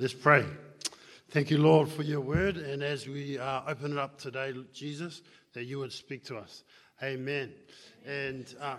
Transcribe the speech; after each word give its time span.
Let's 0.00 0.14
pray. 0.14 0.46
Thank 1.28 1.50
you, 1.50 1.58
Lord, 1.58 1.86
for 1.86 2.02
your 2.04 2.22
word. 2.22 2.56
And 2.56 2.82
as 2.82 3.06
we 3.06 3.38
uh, 3.38 3.60
open 3.68 3.92
it 3.92 3.98
up 3.98 4.18
today, 4.18 4.54
Jesus, 4.72 5.20
that 5.52 5.64
you 5.64 5.78
would 5.78 5.92
speak 5.92 6.24
to 6.24 6.38
us. 6.38 6.64
Amen. 7.02 7.52
And 8.06 8.46
uh, 8.62 8.76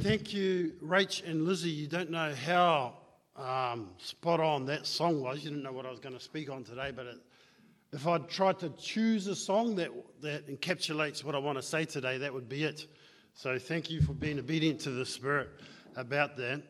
thank 0.00 0.34
you, 0.34 0.74
Rach 0.84 1.26
and 1.26 1.46
Lizzie. 1.46 1.70
You 1.70 1.86
don't 1.86 2.10
know 2.10 2.34
how 2.44 2.98
um, 3.34 3.88
spot 3.96 4.40
on 4.40 4.66
that 4.66 4.84
song 4.84 5.22
was. 5.22 5.42
You 5.42 5.48
didn't 5.48 5.62
know 5.62 5.72
what 5.72 5.86
I 5.86 5.90
was 5.90 6.00
going 6.00 6.14
to 6.14 6.20
speak 6.20 6.50
on 6.50 6.64
today, 6.64 6.92
but 6.94 7.06
it, 7.06 7.16
if 7.94 8.06
I'd 8.06 8.28
tried 8.28 8.58
to 8.58 8.68
choose 8.68 9.26
a 9.26 9.34
song 9.34 9.74
that, 9.76 9.88
that 10.20 10.48
encapsulates 10.48 11.24
what 11.24 11.34
I 11.34 11.38
want 11.38 11.56
to 11.56 11.62
say 11.62 11.86
today, 11.86 12.18
that 12.18 12.34
would 12.34 12.46
be 12.46 12.64
it. 12.64 12.88
So 13.32 13.58
thank 13.58 13.88
you 13.88 14.02
for 14.02 14.12
being 14.12 14.38
obedient 14.38 14.80
to 14.80 14.90
the 14.90 15.06
Spirit 15.06 15.48
about 15.96 16.36
that. 16.36 16.62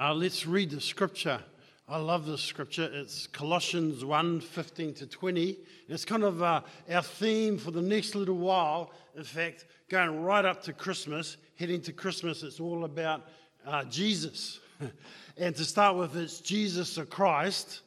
Uh, 0.00 0.14
let's 0.14 0.46
read 0.46 0.70
the 0.70 0.80
scripture. 0.80 1.42
I 1.86 1.98
love 1.98 2.24
this 2.24 2.40
scripture. 2.40 2.88
It's 2.90 3.26
Colossians 3.26 4.06
1 4.06 4.40
15 4.40 4.94
to 4.94 5.06
20. 5.06 5.58
It's 5.90 6.06
kind 6.06 6.24
of 6.24 6.42
uh, 6.42 6.62
our 6.90 7.02
theme 7.02 7.58
for 7.58 7.72
the 7.72 7.82
next 7.82 8.14
little 8.14 8.38
while. 8.38 8.90
In 9.14 9.22
fact, 9.22 9.66
going 9.90 10.22
right 10.22 10.46
up 10.46 10.62
to 10.62 10.72
Christmas, 10.72 11.36
heading 11.56 11.82
to 11.82 11.92
Christmas, 11.92 12.42
it's 12.42 12.58
all 12.58 12.86
about 12.86 13.28
uh, 13.66 13.84
Jesus. 13.84 14.60
and 15.36 15.54
to 15.54 15.62
start 15.62 15.96
with, 15.96 16.16
it's 16.16 16.40
Jesus 16.40 16.94
the 16.94 17.04
Christ. 17.04 17.82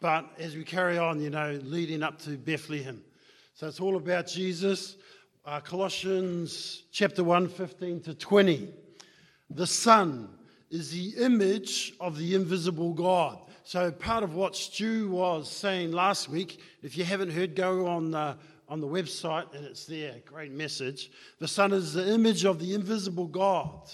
But 0.00 0.28
as 0.40 0.56
we 0.56 0.64
carry 0.64 0.98
on, 0.98 1.20
you 1.20 1.30
know, 1.30 1.56
leading 1.62 2.02
up 2.02 2.18
to 2.22 2.30
Bethlehem. 2.30 3.00
So 3.54 3.68
it's 3.68 3.78
all 3.78 3.96
about 3.96 4.26
Jesus. 4.26 4.96
Uh, 5.44 5.60
Colossians 5.60 6.82
chapter 6.90 7.22
1, 7.22 7.48
15 7.48 8.00
to 8.00 8.14
20. 8.14 8.74
The 9.50 9.68
Son 9.68 10.30
is 10.76 10.90
the 10.90 11.24
image 11.24 11.94
of 12.00 12.18
the 12.18 12.34
invisible 12.34 12.92
God. 12.92 13.38
So 13.64 13.90
part 13.90 14.22
of 14.22 14.34
what 14.34 14.54
Stu 14.54 15.08
was 15.08 15.50
saying 15.50 15.90
last 15.90 16.28
week, 16.28 16.60
if 16.82 16.98
you 16.98 17.04
haven't 17.04 17.30
heard, 17.30 17.56
go 17.56 17.86
on 17.86 18.10
the, 18.10 18.36
on 18.68 18.82
the 18.82 18.86
website 18.86 19.54
and 19.54 19.64
it's 19.64 19.86
there. 19.86 20.16
Great 20.26 20.52
message. 20.52 21.10
The 21.38 21.48
Son 21.48 21.72
is 21.72 21.94
the 21.94 22.12
image 22.12 22.44
of 22.44 22.58
the 22.58 22.74
invisible 22.74 23.26
God, 23.26 23.90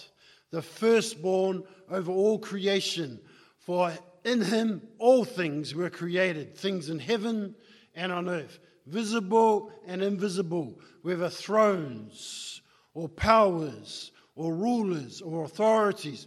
the 0.50 0.60
firstborn 0.60 1.62
over 1.88 2.10
all 2.10 2.40
creation. 2.40 3.20
For 3.60 3.92
in 4.24 4.40
him 4.40 4.82
all 4.98 5.24
things 5.24 5.76
were 5.76 5.88
created, 5.88 6.56
things 6.56 6.90
in 6.90 6.98
heaven 6.98 7.54
and 7.94 8.10
on 8.10 8.28
earth, 8.28 8.58
visible 8.86 9.70
and 9.86 10.02
invisible, 10.02 10.80
whether 11.02 11.28
thrones 11.28 12.60
or 12.92 13.08
powers 13.08 14.10
or 14.34 14.52
rulers 14.52 15.20
or 15.20 15.44
authorities. 15.44 16.26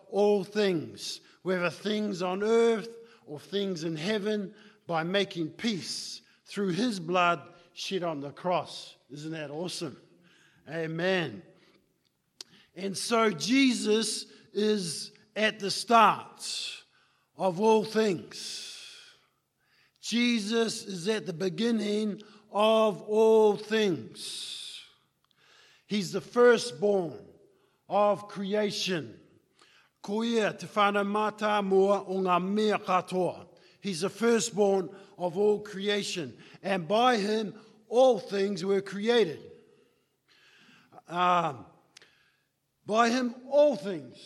all 0.11 0.43
things, 0.43 1.21
whether 1.43 1.69
things 1.69 2.21
on 2.21 2.43
earth 2.43 2.89
or 3.25 3.39
things 3.39 3.83
in 3.83 3.95
heaven, 3.95 4.53
by 4.87 5.03
making 5.03 5.49
peace 5.49 6.21
through 6.45 6.69
his 6.69 6.99
blood 6.99 7.41
shed 7.73 8.03
on 8.03 8.19
the 8.19 8.31
cross. 8.31 8.95
Isn't 9.09 9.31
that 9.31 9.49
awesome? 9.49 9.97
Amen. 10.69 11.41
And 12.75 12.97
so 12.97 13.31
Jesus 13.31 14.25
is 14.53 15.11
at 15.35 15.59
the 15.59 15.71
start 15.71 16.45
of 17.37 17.59
all 17.59 17.83
things. 17.83 18.67
Jesus 20.01 20.83
is 20.83 21.07
at 21.07 21.25
the 21.25 21.33
beginning 21.33 22.21
of 22.51 23.01
all 23.03 23.55
things. 23.55 24.79
He's 25.87 26.11
the 26.11 26.21
firstborn 26.21 27.19
of 27.87 28.27
creation. 28.27 29.20
Koia 30.03 30.57
te 30.57 30.67
whanamata 30.67 31.63
mua 31.63 32.03
o 32.07 32.21
ngā 32.21 32.41
mea 32.41 32.77
katoa. 32.79 33.45
He's 33.81 34.01
the 34.01 34.09
firstborn 34.09 34.89
of 35.17 35.37
all 35.37 35.59
creation. 35.59 36.33
And 36.63 36.87
by 36.87 37.17
him, 37.17 37.53
all 37.87 38.19
things 38.19 38.63
were 38.63 38.81
created. 38.81 39.39
Um, 41.07 41.65
by 42.85 43.09
him, 43.09 43.35
all 43.49 43.75
things 43.75 44.17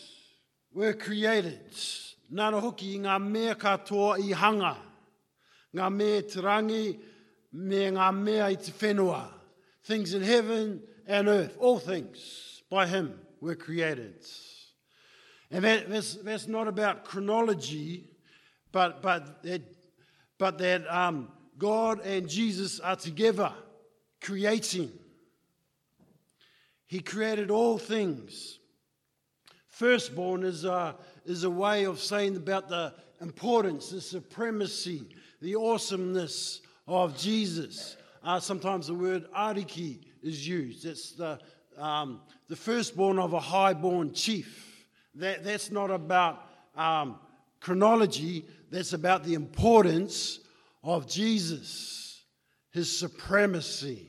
were 0.72 0.92
created. 0.92 1.60
nana 2.30 2.60
hoki 2.60 2.94
i 2.96 2.98
ngā 2.98 3.16
mea 3.22 3.54
katoa 3.54 4.16
i 4.18 4.32
hanga, 4.34 4.74
ngā 5.74 5.90
mea 5.92 6.22
te 6.22 6.42
rangi, 6.42 6.98
me 7.52 7.90
ngā 7.96 8.10
mea 8.14 8.50
i 8.50 8.56
te 8.56 8.72
whenua. 8.72 9.26
Things 9.84 10.14
in 10.14 10.22
heaven 10.22 10.82
and 11.06 11.28
earth, 11.28 11.56
all 11.60 11.78
things 11.78 12.62
by 12.70 12.86
Him 12.86 13.14
were 13.40 13.54
created. 13.54 14.26
And 15.50 15.64
that, 15.64 15.88
that's, 15.88 16.14
that's 16.14 16.48
not 16.48 16.68
about 16.68 17.04
chronology, 17.04 18.10
but, 18.72 19.00
but 19.02 19.42
that, 19.42 19.62
but 20.38 20.58
that 20.58 20.86
um, 20.94 21.28
God 21.58 22.00
and 22.00 22.28
Jesus 22.28 22.80
are 22.80 22.96
together 22.96 23.52
creating. 24.20 24.92
He 26.86 27.00
created 27.00 27.50
all 27.50 27.78
things. 27.78 28.58
Firstborn 29.68 30.42
is 30.42 30.64
a, 30.64 30.96
is 31.24 31.44
a 31.44 31.50
way 31.50 31.84
of 31.84 32.00
saying 32.00 32.36
about 32.36 32.68
the 32.68 32.94
importance, 33.20 33.90
the 33.90 34.00
supremacy, 34.00 35.02
the 35.40 35.54
awesomeness 35.54 36.62
of 36.86 37.16
Jesus. 37.16 37.96
Uh, 38.22 38.40
sometimes 38.40 38.86
the 38.86 38.94
word 38.94 39.30
ariki 39.32 40.00
is 40.22 40.46
used. 40.46 40.84
It's 40.84 41.12
the, 41.12 41.38
um, 41.78 42.20
the 42.48 42.56
firstborn 42.56 43.18
of 43.18 43.32
a 43.32 43.40
highborn 43.40 44.12
chief. 44.12 44.75
That, 45.16 45.44
that's 45.44 45.70
not 45.70 45.90
about 45.90 46.42
um, 46.76 47.18
chronology, 47.60 48.44
that's 48.70 48.92
about 48.92 49.24
the 49.24 49.34
importance 49.34 50.40
of 50.84 51.08
Jesus, 51.08 52.22
his 52.70 52.96
supremacy. 52.96 54.08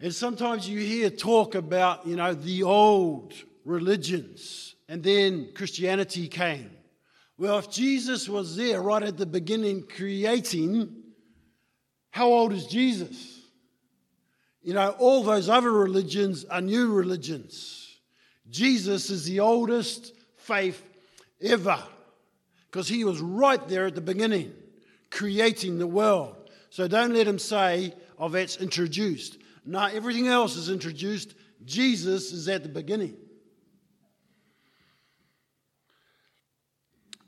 And 0.00 0.14
sometimes 0.14 0.68
you 0.68 0.80
hear 0.80 1.10
talk 1.10 1.54
about, 1.54 2.06
you 2.06 2.16
know, 2.16 2.32
the 2.32 2.62
old 2.62 3.34
religions, 3.64 4.74
and 4.88 5.02
then 5.02 5.50
Christianity 5.54 6.28
came. 6.28 6.70
Well, 7.36 7.58
if 7.58 7.70
Jesus 7.70 8.28
was 8.28 8.56
there 8.56 8.80
right 8.80 9.02
at 9.02 9.16
the 9.18 9.26
beginning 9.26 9.86
creating, 9.86 10.94
how 12.10 12.28
old 12.28 12.52
is 12.52 12.66
Jesus? 12.66 13.40
You 14.62 14.74
know, 14.74 14.90
all 14.98 15.22
those 15.22 15.48
other 15.48 15.70
religions 15.70 16.44
are 16.46 16.60
new 16.60 16.92
religions. 16.92 17.87
Jesus 18.50 19.10
is 19.10 19.24
the 19.24 19.40
oldest 19.40 20.12
faith 20.36 20.82
ever 21.40 21.82
because 22.70 22.88
he 22.88 23.04
was 23.04 23.20
right 23.20 23.66
there 23.68 23.86
at 23.86 23.94
the 23.94 24.00
beginning 24.00 24.52
creating 25.10 25.78
the 25.78 25.86
world. 25.86 26.36
So 26.70 26.86
don't 26.88 27.14
let 27.14 27.26
him 27.26 27.38
say, 27.38 27.94
oh, 28.18 28.28
that's 28.28 28.56
introduced. 28.58 29.38
No, 29.64 29.84
everything 29.84 30.28
else 30.28 30.56
is 30.56 30.68
introduced. 30.68 31.34
Jesus 31.64 32.32
is 32.32 32.48
at 32.48 32.62
the 32.62 32.68
beginning. 32.68 33.16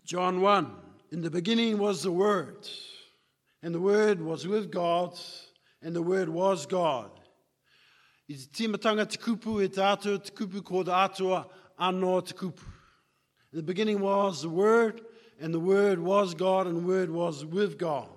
John 0.05 0.41
1 0.41 0.71
In 1.13 1.23
the 1.23 1.31
beginning 1.31 1.79
was 1.79 2.03
the 2.03 2.13
Word, 2.13 2.69
and 3.63 3.75
the 3.75 3.81
Word 3.81 4.21
was 4.21 4.47
with 4.47 4.71
God, 4.71 5.19
and 5.83 5.95
the 5.95 6.03
Word 6.03 6.29
was 6.29 6.67
God. 6.67 7.11
I 8.31 8.35
te 8.35 8.47
timatanga 8.69 9.09
te 9.09 9.19
kupu 9.19 9.61
e 9.61 9.69
te 9.69 9.81
atua, 9.83 10.19
te 10.19 10.31
kupu 10.31 10.63
ko 10.63 10.85
te 10.85 10.93
atua, 10.93 11.47
anō 11.81 12.25
te 12.25 12.35
kupu. 12.35 12.63
In 13.53 13.57
the 13.57 13.63
beginning 13.65 13.99
was 13.99 14.43
the 14.43 14.49
Word, 14.49 15.01
and 15.41 15.53
the 15.53 15.59
Word 15.59 15.99
was 15.99 16.35
God, 16.35 16.69
and 16.69 16.77
the 16.77 16.87
Word 16.87 17.11
was 17.11 17.45
with 17.45 17.77
God. 17.77 18.09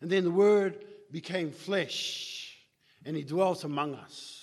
And 0.00 0.10
then 0.10 0.24
the 0.24 0.30
Word 0.30 0.86
became 1.10 1.50
flesh, 1.50 2.56
and 3.04 3.14
He 3.14 3.22
dwelt 3.22 3.64
among 3.64 3.96
us. 3.96 4.40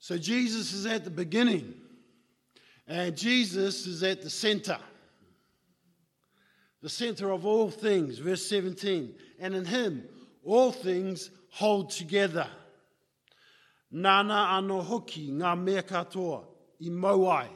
So 0.00 0.18
Jesus 0.18 0.72
is 0.72 0.84
at 0.86 1.04
the 1.04 1.10
beginning. 1.10 1.74
And 2.88 3.16
Jesus 3.16 3.86
is 3.86 4.02
at 4.02 4.22
the 4.22 4.30
center, 4.30 4.78
the 6.82 6.88
center 6.88 7.30
of 7.30 7.46
all 7.46 7.70
things, 7.70 8.18
verse 8.18 8.44
17. 8.46 9.14
And 9.38 9.54
in 9.54 9.64
him, 9.64 10.08
all 10.44 10.72
things 10.72 11.30
hold 11.52 11.90
together. 11.90 12.46
Nana 13.90 14.56
ano 14.56 14.80
hoki 14.80 15.30
ngā 15.30 15.62
mea 15.62 15.82
katoa 15.82 16.44
i 16.80 16.88
mauai. 16.88 17.48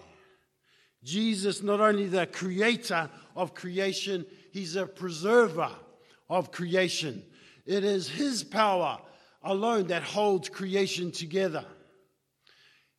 Jesus, 1.02 1.62
not 1.62 1.80
only 1.80 2.06
the 2.06 2.26
creator 2.26 3.08
of 3.34 3.54
creation, 3.54 4.26
he's 4.52 4.76
a 4.76 4.86
preserver 4.86 5.70
of 6.28 6.50
creation. 6.50 7.22
It 7.64 7.84
is 7.84 8.08
his 8.08 8.44
power 8.44 8.98
alone 9.42 9.86
that 9.86 10.02
holds 10.02 10.48
creation 10.48 11.10
together. 11.10 11.64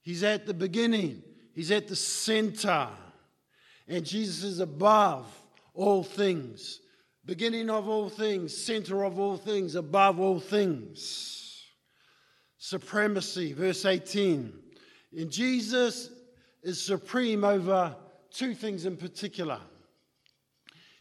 He's 0.01 0.23
at 0.23 0.45
the 0.45 0.53
beginning, 0.53 1.21
he's 1.53 1.69
at 1.69 1.87
the 1.87 1.95
center, 1.95 2.87
and 3.87 4.05
Jesus 4.05 4.43
is 4.43 4.59
above 4.59 5.27
all 5.73 6.01
things, 6.01 6.79
beginning 7.27 7.69
of 7.69 7.89
all 7.89 8.07
things, 8.09 8.55
center 8.55 9.03
of 9.03 9.19
all 9.19 9.35
things, 9.35 9.75
above 9.75 10.17
all 10.19 10.39
things. 10.39 11.65
Supremacy, 12.57 13.51
verse 13.51 13.85
18. 13.85 14.53
And 15.17 15.29
Jesus 15.29 16.09
is 16.63 16.81
supreme 16.81 17.43
over 17.43 17.95
two 18.31 18.55
things 18.55 18.85
in 18.85 18.95
particular. 18.95 19.59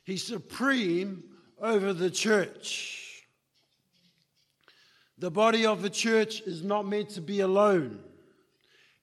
He's 0.04 0.26
supreme 0.26 1.22
over 1.60 1.92
the 1.92 2.10
church. 2.10 3.24
The 5.18 5.30
body 5.30 5.64
of 5.64 5.80
the 5.80 5.90
church 5.90 6.40
is 6.40 6.62
not 6.62 6.86
meant 6.86 7.10
to 7.10 7.20
be 7.20 7.40
alone. 7.40 8.00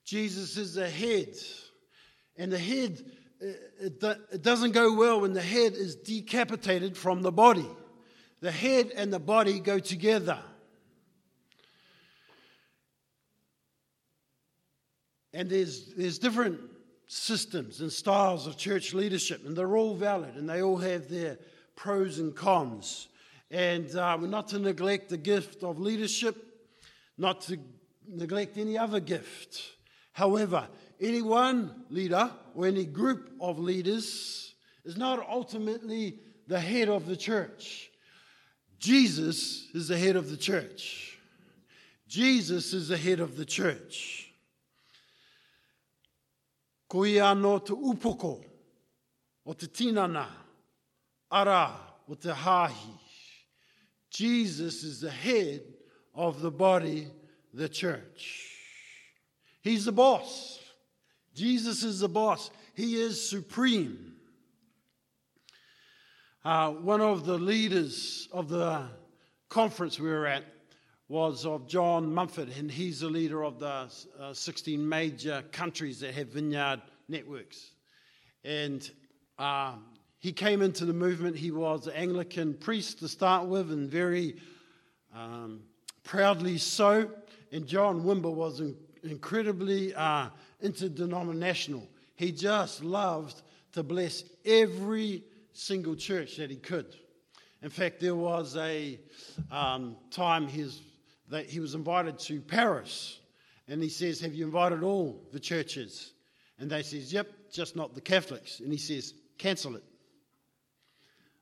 Jesus 0.04 0.58
is 0.58 0.74
the 0.74 0.88
head, 0.88 1.34
and 2.36 2.52
the 2.52 2.58
head 2.58 3.02
it, 3.40 4.42
doesn't 4.42 4.72
go 4.72 4.94
well 4.94 5.20
when 5.20 5.32
the 5.32 5.42
head 5.42 5.74
is 5.74 5.96
decapitated 5.96 6.96
from 6.96 7.22
the 7.22 7.32
body. 7.32 7.68
The 8.40 8.50
head 8.50 8.92
and 8.94 9.12
the 9.12 9.18
body 9.18 9.60
go 9.60 9.78
together. 9.78 10.38
And 15.32 15.50
there's, 15.50 15.94
there's 15.94 16.18
different 16.18 16.60
systems 17.06 17.80
and 17.80 17.92
styles 17.92 18.46
of 18.46 18.56
church 18.56 18.94
leadership, 18.94 19.44
and 19.44 19.56
they're 19.56 19.76
all 19.76 19.94
valid 19.94 20.36
and 20.36 20.48
they 20.48 20.62
all 20.62 20.76
have 20.76 21.08
their 21.08 21.38
pros 21.76 22.18
and 22.18 22.34
cons. 22.34 23.08
And 23.50 23.94
uh, 23.94 24.16
we're 24.20 24.28
not 24.28 24.48
to 24.48 24.58
neglect 24.58 25.08
the 25.08 25.16
gift 25.16 25.62
of 25.62 25.78
leadership, 25.78 26.36
not 27.18 27.40
to 27.42 27.58
neglect 28.08 28.56
any 28.56 28.78
other 28.78 29.00
gift. 29.00 29.60
However, 30.12 30.68
any 31.00 31.22
one 31.22 31.84
leader 31.90 32.30
or 32.54 32.66
any 32.66 32.84
group 32.84 33.32
of 33.40 33.58
leaders 33.58 34.54
is 34.84 34.96
not 34.96 35.26
ultimately 35.28 36.18
the 36.46 36.60
head 36.60 36.88
of 36.88 37.06
the 37.06 37.16
church. 37.16 37.90
Jesus 38.78 39.68
is 39.74 39.88
the 39.88 39.96
head 39.96 40.16
of 40.16 40.30
the 40.30 40.36
church. 40.36 41.18
Jesus 42.06 42.74
is 42.74 42.88
the 42.88 42.96
head 42.96 43.20
of 43.20 43.36
the 43.36 43.44
church. 43.44 44.32
Ko 46.88 47.04
ia 47.04 47.34
no 47.34 47.58
te 47.58 47.72
upoko 47.72 48.44
o 49.46 49.52
te 49.52 49.66
tinana, 49.66 50.26
ara 51.30 51.72
o 52.08 52.14
te 52.14 52.28
hahi. 52.28 53.00
Jesus 54.10 54.84
is 54.84 55.00
the 55.00 55.10
head 55.10 55.62
of 56.14 56.40
the 56.40 56.50
body, 56.50 57.08
the 57.52 57.68
church. 57.68 58.50
He's 59.62 59.86
the 59.86 59.92
boss. 59.92 60.60
Jesus 61.34 61.82
is 61.82 62.00
the 62.00 62.08
boss. 62.08 62.50
He 62.74 63.00
is 63.00 63.28
supreme. 63.28 64.12
Uh, 66.44 66.70
one 66.70 67.00
of 67.00 67.24
the 67.24 67.38
leaders 67.38 68.28
of 68.32 68.48
the 68.48 68.82
conference 69.48 69.98
we 69.98 70.08
were 70.08 70.26
at 70.26 70.44
was 71.08 71.44
of 71.44 71.66
John 71.66 72.12
Mumford, 72.12 72.50
and 72.56 72.70
he's 72.70 73.00
the 73.00 73.08
leader 73.08 73.44
of 73.44 73.58
the 73.58 73.90
uh, 74.20 74.32
16 74.32 74.88
major 74.88 75.42
countries 75.52 76.00
that 76.00 76.14
have 76.14 76.28
vineyard 76.28 76.80
networks. 77.08 77.72
And 78.44 78.88
uh, 79.38 79.74
he 80.18 80.32
came 80.32 80.62
into 80.62 80.84
the 80.84 80.92
movement. 80.92 81.36
He 81.36 81.50
was 81.50 81.86
an 81.86 81.94
Anglican 81.94 82.54
priest 82.54 83.00
to 83.00 83.08
start 83.08 83.46
with, 83.46 83.70
and 83.72 83.90
very 83.90 84.36
um, 85.14 85.62
proudly 86.04 86.58
so. 86.58 87.10
And 87.52 87.66
John 87.66 88.02
Wimber 88.02 88.32
was 88.32 88.60
in, 88.60 88.76
incredibly 89.02 89.94
uh, 89.94 90.28
interdenominational. 90.60 91.88
He 92.16 92.32
just 92.32 92.82
loved 92.82 93.42
to 93.72 93.82
bless 93.82 94.24
every 94.44 95.24
single 95.52 95.96
church 95.96 96.36
that 96.36 96.50
he 96.50 96.56
could. 96.56 96.94
In 97.62 97.70
fact, 97.70 98.00
there 98.00 98.14
was 98.14 98.56
a 98.56 98.98
um, 99.50 99.96
time 100.10 100.46
his 100.46 100.80
that 101.30 101.46
he 101.46 101.60
was 101.60 101.74
invited 101.74 102.18
to 102.18 102.40
Paris. 102.40 103.18
And 103.68 103.82
he 103.82 103.88
says, 103.88 104.20
Have 104.20 104.34
you 104.34 104.44
invited 104.44 104.82
all 104.82 105.22
the 105.32 105.40
churches? 105.40 106.12
And 106.58 106.70
they 106.70 106.82
says, 106.82 107.12
Yep, 107.12 107.28
just 107.52 107.76
not 107.76 107.94
the 107.94 108.00
Catholics. 108.00 108.60
And 108.60 108.70
he 108.70 108.78
says, 108.78 109.14
Cancel 109.38 109.76
it. 109.76 109.84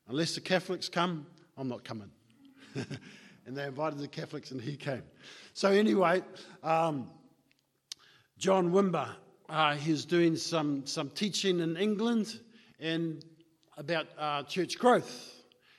Unless 0.07 0.35
the 0.35 0.41
Catholics 0.41 0.89
come, 0.89 1.25
I'm 1.57 1.67
not 1.67 1.83
coming. 1.83 2.09
and 2.75 3.55
they 3.55 3.65
invited 3.65 3.99
the 3.99 4.07
Catholics 4.07 4.51
and 4.51 4.61
he 4.61 4.75
came. 4.75 5.03
So, 5.53 5.69
anyway, 5.69 6.21
um, 6.63 7.09
John 8.43 8.73
Wimber, 8.73 9.07
uh, 9.47 9.73
he's 9.75 10.03
doing 10.03 10.35
some, 10.35 10.85
some 10.85 11.09
teaching 11.11 11.61
in 11.61 11.77
England 11.77 12.41
and 12.77 13.23
about 13.77 14.07
uh, 14.19 14.43
church 14.43 14.77
growth. 14.77 15.31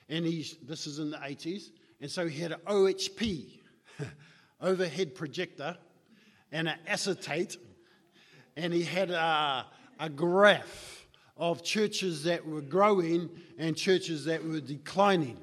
And 0.09 0.25
he's, 0.25 0.57
this 0.67 0.87
is 0.87 0.97
in 0.97 1.11
the 1.11 1.17
80s. 1.17 1.69
And 2.01 2.09
so 2.09 2.27
he 2.27 2.41
had 2.41 2.53
an 2.53 2.61
OHP, 2.65 3.59
overhead 4.61 5.13
projector 5.13 5.77
and 6.51 6.67
an 6.67 6.79
acetate, 6.87 7.55
and 8.57 8.73
he 8.73 8.81
had 8.81 9.11
a, 9.11 9.67
a 9.99 10.09
graph 10.09 11.05
of 11.37 11.61
churches 11.61 12.23
that 12.23 12.43
were 12.43 12.61
growing 12.61 13.29
and 13.59 13.77
churches 13.77 14.25
that 14.25 14.43
were 14.43 14.59
declining. 14.59 15.37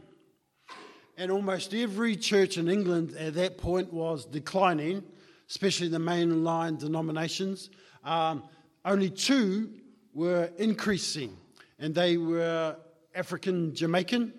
And 1.17 1.31
almost 1.31 1.73
every 1.73 2.17
church 2.17 2.59
in 2.59 2.69
England 2.69 3.15
at 3.17 3.35
that 3.35 3.59
point 3.59 3.93
was 3.93 4.25
declining, 4.25 5.05
especially 5.53 5.87
the 5.87 5.99
mainline 5.99 6.79
denominations. 6.79 7.69
Um, 8.05 8.45
only 8.87 9.11
two 9.11 9.69
were 10.15 10.49
increasing, 10.57 11.37
and 11.79 11.95
they 11.95 12.17
were 12.17 12.75
African 13.15 13.75
Jamaican 13.75 14.33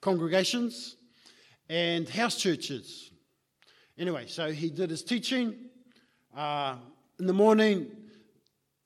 congregations 0.00 0.94
and 1.68 2.08
house 2.08 2.36
churches. 2.36 3.10
Anyway, 3.98 4.26
so 4.28 4.52
he 4.52 4.70
did 4.70 4.90
his 4.90 5.02
teaching. 5.02 5.56
Uh, 6.36 6.76
in 7.18 7.26
the 7.26 7.32
morning, 7.32 7.90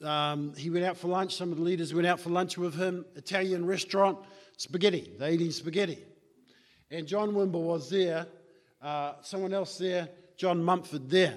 um, 0.02 0.54
he 0.56 0.70
went 0.70 0.86
out 0.86 0.96
for 0.96 1.08
lunch. 1.08 1.36
Some 1.36 1.52
of 1.52 1.58
the 1.58 1.64
leaders 1.64 1.92
went 1.92 2.06
out 2.06 2.18
for 2.18 2.30
lunch 2.30 2.56
with 2.56 2.76
him. 2.76 3.04
Italian 3.14 3.66
restaurant, 3.66 4.16
spaghetti. 4.56 5.12
They 5.18 5.34
eating 5.34 5.50
spaghetti. 5.50 5.98
And 6.90 7.06
John 7.06 7.32
Wimber 7.32 7.60
was 7.60 7.90
there. 7.90 8.26
Uh, 8.80 9.12
someone 9.20 9.52
else 9.52 9.76
there, 9.76 10.08
John 10.38 10.64
Mumford 10.64 11.10
there, 11.10 11.36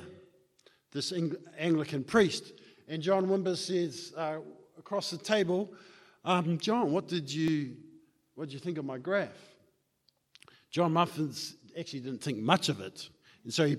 this 0.91 1.11
Ang- 1.11 1.35
Anglican 1.57 2.03
priest. 2.03 2.53
And 2.87 3.01
John 3.01 3.27
Wimber 3.27 3.55
says 3.55 4.13
uh, 4.17 4.37
across 4.77 5.11
the 5.11 5.17
table, 5.17 5.71
um, 6.25 6.57
John, 6.57 6.91
what 6.91 7.07
did 7.07 7.31
you 7.31 7.75
what 8.35 8.45
did 8.45 8.53
you 8.53 8.59
think 8.59 8.77
of 8.77 8.85
my 8.85 8.97
graph? 8.97 9.29
John 10.71 10.93
Mumford 10.93 11.35
actually 11.77 11.99
didn't 11.99 12.23
think 12.23 12.37
much 12.37 12.69
of 12.69 12.79
it. 12.79 13.09
And 13.43 13.53
so 13.53 13.65
he, 13.65 13.77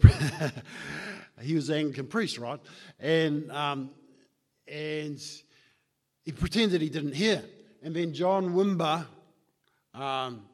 he 1.41 1.55
was 1.55 1.69
an 1.71 1.77
Anglican 1.79 2.07
priest, 2.07 2.39
right? 2.39 2.61
And, 3.01 3.51
um, 3.51 3.91
and 4.69 5.21
he 6.25 6.33
pretended 6.33 6.81
he 6.81 6.91
didn't 6.91 7.15
hear. 7.15 7.43
And 7.83 7.95
then 7.97 8.13
John 8.13 8.51
Wimber, 8.55 9.07
um, 9.95 10.45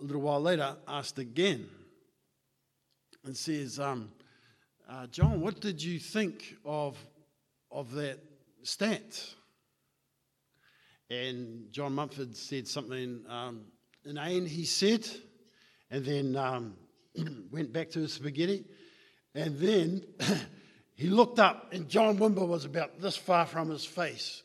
a 0.00 0.02
little 0.02 0.22
while 0.22 0.40
later, 0.40 0.76
asked 0.88 1.18
again 1.18 1.68
and 3.24 3.36
says, 3.36 3.78
um, 3.78 4.10
uh, 4.88 5.06
John, 5.08 5.40
what 5.40 5.60
did 5.60 5.82
you 5.82 5.98
think 5.98 6.56
of, 6.64 6.96
of 7.70 7.92
that 7.92 8.18
stat? 8.62 9.20
And 11.10 11.72
John 11.72 11.94
Mumford 11.94 12.36
said 12.36 12.68
something 12.68 13.24
um, 13.28 13.62
inane, 14.04 14.46
he 14.46 14.64
said, 14.64 15.06
and 15.90 16.04
then 16.04 16.36
um, 16.36 16.74
went 17.50 17.72
back 17.72 17.90
to 17.90 18.00
his 18.00 18.12
spaghetti. 18.12 18.64
And 19.34 19.58
then 19.58 20.02
he 20.94 21.08
looked 21.08 21.38
up, 21.38 21.72
and 21.72 21.88
John 21.88 22.18
Wimber 22.18 22.46
was 22.46 22.64
about 22.64 23.00
this 23.00 23.16
far 23.16 23.46
from 23.46 23.70
his 23.70 23.84
face, 23.84 24.42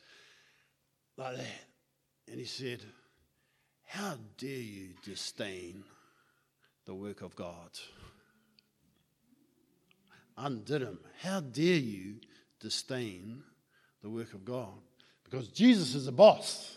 like 1.17 1.37
that. 1.37 1.65
And 2.27 2.39
he 2.39 2.45
said, 2.45 2.81
How 3.85 4.15
dare 4.37 4.49
you 4.49 4.89
disdain 5.03 5.83
the 6.85 6.95
work 6.95 7.21
of 7.21 7.35
God? 7.35 7.69
Undid 10.41 10.81
him. 10.81 10.99
How 11.21 11.39
dare 11.39 11.77
you 11.77 12.15
disdain 12.59 13.43
the 14.01 14.09
work 14.09 14.33
of 14.33 14.43
God? 14.43 14.73
Because 15.23 15.47
Jesus 15.49 15.93
is 15.93 16.07
a 16.07 16.11
boss, 16.11 16.75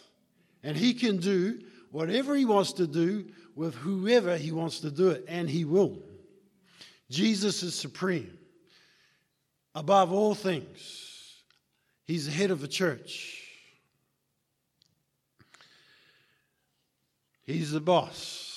and 0.63 0.77
he 0.77 0.95
can 0.95 1.17
do 1.17 1.61
whatever 1.91 2.37
he 2.37 2.45
wants 2.45 2.75
to 2.75 2.87
do 2.87 3.27
with 3.55 3.75
whoever 3.77 4.37
he 4.37 4.53
wants 4.53 4.81
to 4.81 4.91
do 4.91 5.11
it, 5.11 5.25
and 5.29 5.49
he 5.49 5.65
will. 5.65 6.03
Jesus 7.11 7.63
is 7.63 7.75
supreme 7.75 8.37
above 9.75 10.13
all 10.13 10.35
things. 10.35 11.43
He's 12.05 12.27
the 12.27 12.33
head 12.33 12.51
of 12.51 12.61
the 12.61 12.69
church. 12.69 13.41
He's 17.45 17.73
the 17.73 17.81
boss. 17.81 18.54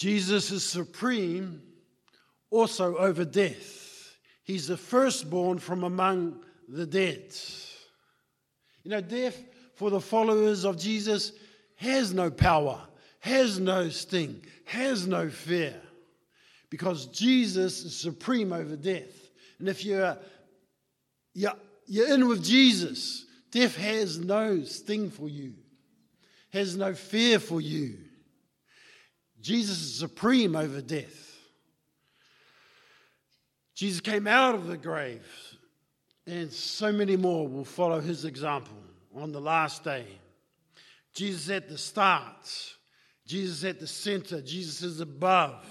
Jesus 0.00 0.50
is 0.50 0.64
supreme 0.64 1.60
also 2.48 2.96
over 2.96 3.22
death. 3.22 4.16
He's 4.44 4.66
the 4.66 4.78
firstborn 4.78 5.58
from 5.58 5.84
among 5.84 6.40
the 6.66 6.86
dead. 6.86 7.34
You 8.82 8.92
know, 8.92 9.02
death 9.02 9.36
for 9.74 9.90
the 9.90 10.00
followers 10.00 10.64
of 10.64 10.78
Jesus 10.78 11.32
has 11.76 12.14
no 12.14 12.30
power, 12.30 12.80
has 13.18 13.60
no 13.60 13.90
sting, 13.90 14.42
has 14.64 15.06
no 15.06 15.28
fear, 15.28 15.78
because 16.70 17.04
Jesus 17.08 17.84
is 17.84 17.94
supreme 17.94 18.54
over 18.54 18.76
death. 18.76 19.28
And 19.58 19.68
if 19.68 19.84
you're, 19.84 20.16
you're, 21.34 21.52
you're 21.86 22.14
in 22.14 22.26
with 22.26 22.42
Jesus, 22.42 23.26
death 23.50 23.76
has 23.76 24.18
no 24.18 24.64
sting 24.64 25.10
for 25.10 25.28
you, 25.28 25.52
has 26.54 26.74
no 26.74 26.94
fear 26.94 27.38
for 27.38 27.60
you. 27.60 27.98
Jesus 29.40 29.80
is 29.80 29.94
supreme 29.94 30.54
over 30.54 30.80
death. 30.80 31.38
Jesus 33.74 34.00
came 34.00 34.26
out 34.26 34.54
of 34.54 34.66
the 34.66 34.76
grave, 34.76 35.26
and 36.26 36.52
so 36.52 36.92
many 36.92 37.16
more 37.16 37.48
will 37.48 37.64
follow 37.64 38.00
his 38.00 38.26
example 38.26 38.76
on 39.14 39.32
the 39.32 39.40
last 39.40 39.84
day. 39.84 40.04
Jesus 41.14 41.50
at 41.50 41.68
the 41.68 41.78
start, 41.78 42.46
Jesus 43.26 43.64
at 43.64 43.80
the 43.80 43.86
center, 43.86 44.42
Jesus 44.42 44.82
is 44.82 45.00
above. 45.00 45.64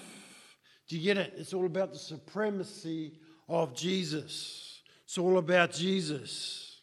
Do 0.87 0.97
you 0.97 1.03
get 1.03 1.17
it? 1.17 1.33
It's 1.37 1.53
all 1.53 1.67
about 1.67 1.93
the 1.93 1.99
supremacy 1.99 3.13
of 3.47 3.75
Jesus. 3.75 4.81
It's 5.05 5.17
all 5.17 5.37
about 5.37 5.71
Jesus. 5.71 6.81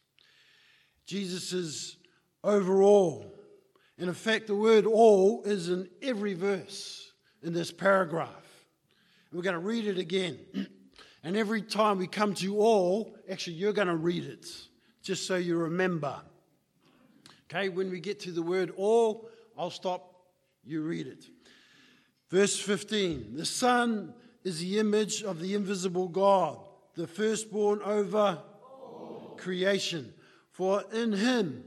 Jesus 1.06 1.52
is 1.52 1.96
overall. 2.44 3.35
And 3.98 4.08
in 4.08 4.14
fact, 4.14 4.46
the 4.46 4.54
word 4.54 4.86
all 4.86 5.42
is 5.44 5.68
in 5.68 5.88
every 6.02 6.34
verse 6.34 7.12
in 7.42 7.52
this 7.52 7.72
paragraph. 7.72 8.44
we're 9.32 9.42
going 9.42 9.54
to 9.54 9.60
read 9.60 9.86
it 9.86 9.98
again. 9.98 10.38
and 11.22 11.36
every 11.36 11.62
time 11.62 11.98
we 11.98 12.06
come 12.06 12.34
to 12.34 12.58
all, 12.58 13.16
actually, 13.30 13.54
you're 13.54 13.72
going 13.72 13.88
to 13.88 13.96
read 13.96 14.24
it, 14.24 14.46
just 15.02 15.26
so 15.26 15.36
you 15.36 15.56
remember. 15.56 16.14
Okay, 17.44 17.68
when 17.68 17.90
we 17.90 18.00
get 18.00 18.20
to 18.20 18.32
the 18.32 18.42
word 18.42 18.72
all, 18.76 19.30
I'll 19.56 19.70
stop, 19.70 20.14
you 20.64 20.82
read 20.82 21.06
it. 21.06 21.24
Verse 22.28 22.58
15 22.58 23.36
The 23.36 23.46
Son 23.46 24.12
is 24.44 24.60
the 24.60 24.78
image 24.78 25.22
of 25.22 25.40
the 25.40 25.54
invisible 25.54 26.08
God, 26.08 26.58
the 26.94 27.06
firstborn 27.06 27.80
over 27.82 28.38
creation. 29.36 30.12
For 30.50 30.82
in 30.92 31.12
him 31.12 31.64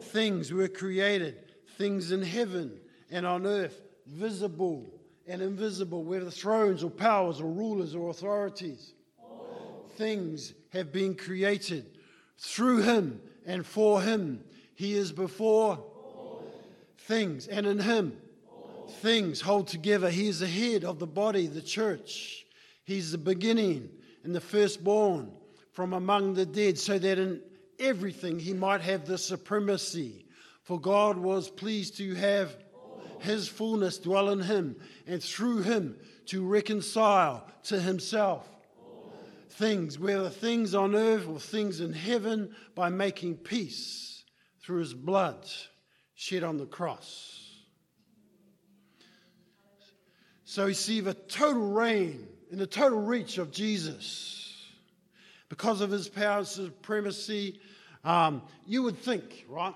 things 0.00 0.52
were 0.52 0.68
created, 0.68 1.36
things 1.76 2.12
in 2.12 2.22
heaven 2.22 2.78
and 3.10 3.26
on 3.26 3.46
earth, 3.46 3.80
visible 4.06 4.86
and 5.26 5.42
invisible, 5.42 6.02
whether 6.02 6.30
thrones 6.30 6.82
or 6.82 6.90
powers 6.90 7.40
or 7.40 7.50
rulers 7.50 7.94
or 7.94 8.10
authorities. 8.10 8.92
Things 9.96 10.54
have 10.70 10.92
been 10.92 11.14
created 11.14 11.86
through 12.38 12.82
him 12.82 13.20
and 13.46 13.66
for 13.66 14.00
him. 14.00 14.44
He 14.74 14.94
is 14.94 15.12
before 15.12 15.84
things, 16.98 17.48
and 17.48 17.66
in 17.66 17.78
him 17.80 18.16
things 19.00 19.40
hold 19.40 19.66
together. 19.66 20.08
He 20.08 20.28
is 20.28 20.40
the 20.40 20.46
head 20.46 20.84
of 20.84 20.98
the 20.98 21.06
body, 21.06 21.46
the 21.46 21.62
church. 21.62 22.46
He's 22.84 23.12
the 23.12 23.18
beginning 23.18 23.90
and 24.24 24.34
the 24.34 24.40
firstborn 24.40 25.32
from 25.72 25.92
among 25.92 26.34
the 26.34 26.46
dead, 26.46 26.78
so 26.78 26.98
that 26.98 27.18
in 27.18 27.40
everything 27.78 28.38
he 28.38 28.54
might 28.54 28.80
have 28.80 29.06
the 29.06 29.18
supremacy. 29.18 30.26
For 30.62 30.80
God 30.80 31.16
was 31.16 31.48
pleased 31.48 31.96
to 31.98 32.14
have 32.14 32.56
his 33.20 33.48
fullness 33.48 33.98
dwell 33.98 34.30
in 34.30 34.40
him, 34.40 34.76
and 35.06 35.22
through 35.22 35.62
him 35.62 35.96
to 36.26 36.46
reconcile 36.46 37.50
to 37.64 37.80
himself 37.80 38.46
things, 39.50 39.98
whether 39.98 40.28
things 40.28 40.74
on 40.74 40.94
earth 40.94 41.26
or 41.26 41.40
things 41.40 41.80
in 41.80 41.92
heaven, 41.92 42.54
by 42.74 42.88
making 42.88 43.36
peace 43.36 44.22
through 44.62 44.78
his 44.78 44.94
blood 44.94 45.48
shed 46.14 46.44
on 46.44 46.58
the 46.58 46.66
cross. 46.66 47.64
So 50.44 50.66
we 50.66 50.74
see 50.74 51.00
the 51.00 51.14
total 51.14 51.72
reign 51.72 52.26
and 52.50 52.60
the 52.60 52.66
total 52.66 53.00
reach 53.00 53.38
of 53.38 53.50
Jesus. 53.50 54.37
Because 55.48 55.80
of 55.80 55.90
his 55.90 56.08
power 56.08 56.38
and 56.38 56.46
supremacy, 56.46 57.60
um, 58.04 58.42
you 58.66 58.82
would 58.82 58.98
think, 58.98 59.46
right? 59.48 59.74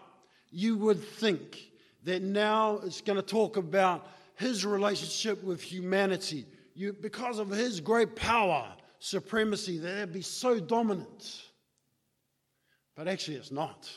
You 0.51 0.77
would 0.79 1.03
think 1.03 1.59
that 2.05 2.23
now 2.23 2.81
it's 2.85 3.01
going 3.01 3.17
to 3.17 3.23
talk 3.23 3.57
about 3.57 4.07
his 4.37 4.67
relationship 4.67 5.43
with 5.43 5.63
humanity. 5.63 6.47
You, 6.75 6.93
because 6.93 7.39
of 7.39 7.49
his 7.51 7.81
great 7.81 8.17
power, 8.17 8.67
supremacy, 8.99 9.79
that 9.79 9.97
it'd 9.99 10.13
be 10.13 10.23
so 10.23 10.61
dominant. 10.61 11.43
But 12.95 13.09
actually, 13.09 13.37
it's 13.37 13.51
not. 13.51 13.91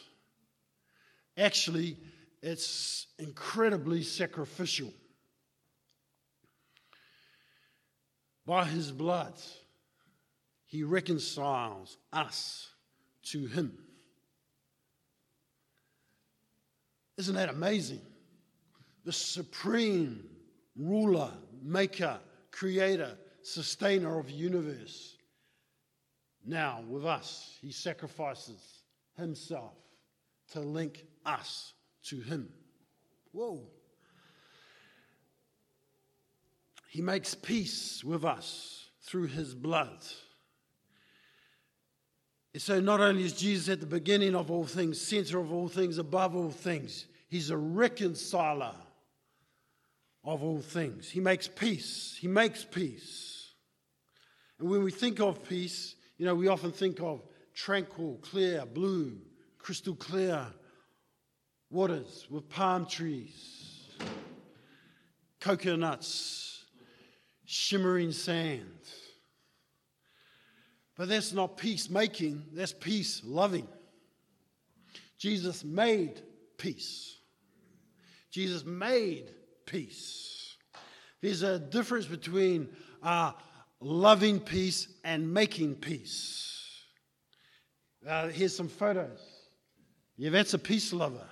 Actually, 1.37 1.97
it's 2.41 3.07
incredibly 3.19 4.03
sacrificial. 4.03 4.93
By 8.45 8.65
his 8.65 8.91
blood, 8.91 9.33
he 10.65 10.83
reconciles 10.83 11.97
us 12.11 12.69
to 13.23 13.45
him. 13.45 13.77
Isn't 17.17 17.35
that 17.35 17.49
amazing? 17.49 18.01
The 19.05 19.13
supreme 19.13 20.27
ruler, 20.75 21.31
maker, 21.61 22.19
creator, 22.51 23.17
sustainer 23.41 24.19
of 24.19 24.27
the 24.27 24.33
universe. 24.33 25.17
Now, 26.45 26.83
with 26.87 27.05
us, 27.05 27.57
he 27.61 27.71
sacrifices 27.71 28.83
himself 29.17 29.73
to 30.51 30.59
link 30.59 31.05
us 31.25 31.73
to 32.03 32.19
him. 32.19 32.49
Whoa. 33.31 33.61
He 36.89 37.01
makes 37.01 37.35
peace 37.35 38.03
with 38.03 38.23
us 38.23 38.89
through 39.01 39.27
his 39.27 39.53
blood. 39.53 40.05
So, 42.57 42.79
not 42.79 43.01
only 43.01 43.23
is 43.23 43.33
Jesus 43.33 43.67
at 43.67 43.79
the 43.81 43.85
beginning 43.85 44.33
of 44.33 44.49
all 44.49 44.65
things, 44.65 45.01
center 45.01 45.39
of 45.39 45.51
all 45.51 45.67
things, 45.67 45.97
above 45.97 46.35
all 46.35 46.51
things, 46.51 47.05
he's 47.27 47.49
a 47.49 47.57
reconciler 47.57 48.75
of 50.23 50.41
all 50.41 50.61
things. 50.61 51.09
He 51.09 51.19
makes 51.19 51.47
peace. 51.47 52.17
He 52.19 52.27
makes 52.27 52.63
peace. 52.63 53.53
And 54.59 54.69
when 54.69 54.83
we 54.83 54.91
think 54.91 55.19
of 55.19 55.43
peace, 55.47 55.95
you 56.17 56.25
know, 56.25 56.33
we 56.33 56.47
often 56.47 56.71
think 56.71 57.01
of 57.01 57.23
tranquil, 57.53 58.19
clear, 58.21 58.65
blue, 58.65 59.17
crystal 59.57 59.95
clear 59.95 60.45
waters 61.69 62.25
with 62.29 62.47
palm 62.49 62.85
trees, 62.85 63.89
coconuts, 65.41 66.63
shimmering 67.45 68.11
sand. 68.11 68.79
But 70.95 71.09
that's 71.09 71.33
not 71.33 71.57
peacemaking, 71.57 72.45
that's 72.53 72.71
peace 72.71 73.21
loving. 73.25 73.67
Jesus 75.17 75.63
made 75.63 76.21
peace. 76.57 77.17
Jesus 78.31 78.65
made 78.65 79.31
peace. 79.65 80.55
There's 81.21 81.41
a 81.41 81.59
difference 81.59 82.05
between 82.05 82.69
uh, 83.01 83.31
loving 83.79 84.39
peace 84.39 84.87
and 85.03 85.33
making 85.33 85.75
peace. 85.75 86.51
Uh, 88.07 88.27
here's 88.27 88.55
some 88.55 88.67
photos. 88.67 89.19
Yeah, 90.17 90.29
that's 90.29 90.53
a 90.53 90.59
peace 90.59 90.93
lover. 90.93 91.27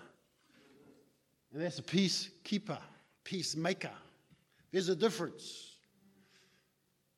And 1.53 1.61
that's 1.61 1.79
a 1.79 1.83
peacekeeper, 1.83 2.79
peacemaker. 3.23 3.91
There's 4.71 4.89
a 4.89 4.95
difference. 4.95 5.75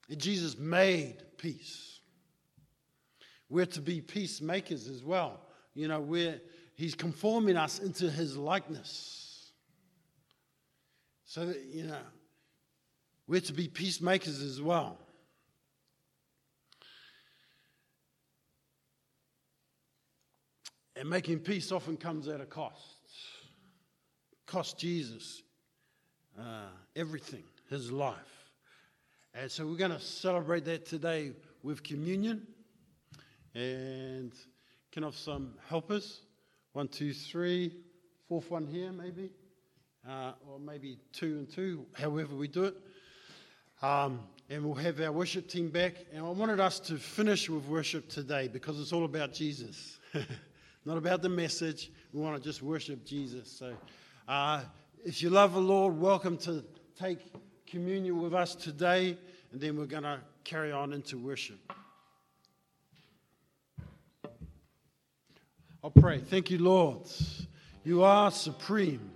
And 0.10 0.20
Jesus 0.20 0.58
made 0.58 1.24
peace. 1.38 1.95
We're 3.50 3.66
to 3.68 3.82
be 3.82 4.02
peacemakers 4.02 4.88
as 4.88 5.04
well. 5.04 5.40
You 5.74 5.88
know, 5.88 6.00
we're, 6.00 6.42
he's 6.74 6.96
conforming 6.96 7.58
us 7.58 7.80
into 7.80 8.10
his 8.10 8.38
likeness. 8.38 9.52
So, 11.26 11.46
that, 11.48 11.64
you 11.66 11.84
know, 11.84 11.98
we're 13.28 13.42
to 13.42 13.54
be 13.54 13.68
peacemakers 13.68 14.42
as 14.42 14.62
well. 14.62 14.98
And 20.96 21.10
making 21.10 21.40
peace 21.40 21.72
often 21.72 21.98
comes 21.98 22.28
at 22.28 22.40
a 22.40 22.46
cost. 22.46 22.96
Cost 24.46 24.78
Jesus 24.78 25.42
uh, 26.40 26.68
everything, 26.96 27.44
his 27.70 27.92
life. 27.92 28.52
And 29.34 29.52
so 29.52 29.66
we're 29.66 29.78
going 29.78 29.92
to 29.92 30.00
celebrate 30.00 30.66
that 30.66 30.86
today 30.86 31.34
with 31.64 31.84
communion. 31.84 32.48
And 33.56 34.34
can 34.92 35.04
I 35.04 35.08
have 35.08 35.16
some 35.16 35.54
helpers? 35.70 36.22
One, 36.74 36.90
two, 36.90 37.14
three, 37.14 37.74
fourth 38.28 38.52
one 38.52 38.68
here, 38.68 38.92
maybe. 38.92 39.32
Uh, 40.08 40.34
or 40.48 40.60
maybe 40.60 41.00
two 41.14 41.38
and 41.38 41.50
two, 41.50 41.86
however 41.94 42.36
we 42.36 42.48
do 42.48 42.66
it. 42.66 42.76
Um, 43.82 44.20
and 44.50 44.64
we'll 44.64 44.76
have 44.76 45.00
our 45.00 45.12
worship 45.12 45.48
team 45.48 45.70
back. 45.70 45.96
And 46.14 46.24
I 46.24 46.30
wanted 46.30 46.60
us 46.60 46.80
to 46.82 46.98
finish 46.98 47.50
with 47.50 47.66
worship 47.66 48.10
today 48.10 48.48
because 48.48 48.80
it's 48.80 48.94
all 48.94 49.06
about 49.06 49.34
Jesus, 49.34 50.00
not 50.86 50.98
about 50.98 51.22
the 51.22 51.30
message. 51.30 51.92
We 52.14 52.22
want 52.22 52.38
to 52.38 52.44
just 52.44 52.62
worship 52.62 53.04
Jesus. 53.06 53.50
So 53.50 53.74
uh, 54.28 54.64
if 55.06 55.24
you 55.24 55.30
love 55.30 55.54
the 55.54 55.62
Lord, 55.62 56.00
welcome 56.00 56.38
to 56.40 56.64
take 57.00 57.20
communion 57.66 58.22
with 58.22 58.34
us 58.34 58.54
today. 58.54 59.18
And 59.52 59.62
then 59.62 59.78
we're 59.78 59.86
going 59.86 60.04
to 60.04 60.20
carry 60.44 60.72
on 60.72 60.94
into 60.94 61.18
worship. 61.18 61.72
I'll 65.86 65.92
pray. 65.92 66.18
Thank 66.18 66.50
you, 66.50 66.58
Lord. 66.58 66.98
You 67.84 68.02
are 68.02 68.32
supreme, 68.32 69.08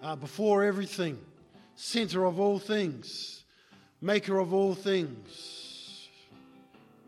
uh, 0.00 0.14
before 0.14 0.62
everything, 0.62 1.18
center 1.74 2.24
of 2.24 2.38
all 2.38 2.60
things, 2.60 3.42
maker 4.00 4.38
of 4.38 4.54
all 4.54 4.76
things, 4.76 6.08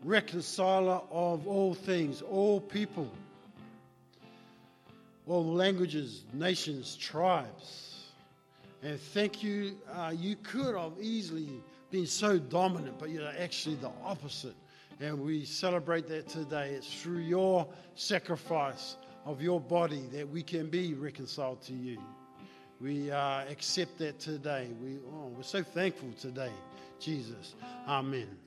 reconciler 0.03 0.99
of 1.09 1.47
all 1.47 1.73
things, 1.73 2.21
all 2.21 2.59
people, 2.59 3.09
all 5.25 5.45
languages, 5.45 6.25
nations, 6.33 6.97
tribes. 6.97 8.07
And 8.81 8.99
thank 8.99 9.41
you. 9.41 9.77
Uh, 9.89 10.11
you 10.13 10.35
could 10.35 10.75
have 10.75 10.99
easily 10.99 11.47
been 11.91 12.07
so 12.07 12.39
dominant, 12.39 12.99
but 12.99 13.09
you're 13.09 13.31
actually 13.39 13.75
the 13.75 13.91
opposite. 14.03 14.55
And 14.99 15.21
we 15.21 15.45
celebrate 15.45 16.07
that 16.07 16.27
today. 16.27 16.69
It's 16.69 17.01
through 17.01 17.19
your 17.19 17.67
sacrifice 17.95 18.97
of 19.25 19.41
your 19.41 19.59
body 19.59 20.03
that 20.11 20.27
we 20.27 20.43
can 20.43 20.69
be 20.69 20.93
reconciled 20.93 21.61
to 21.63 21.73
you. 21.73 21.99
We 22.79 23.11
uh, 23.11 23.45
accept 23.49 23.97
that 23.99 24.19
today. 24.19 24.69
We, 24.81 24.97
oh, 25.07 25.31
we're 25.35 25.43
so 25.43 25.63
thankful 25.63 26.11
today, 26.19 26.51
Jesus. 26.99 27.55
Amen. 27.87 28.42